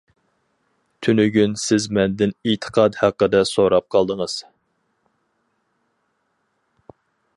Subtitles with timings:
[1.07, 4.41] تۈنۈگۈن سىز مەندىن ئېتىقاد ھەققىدە سوراپ قالدىڭىز.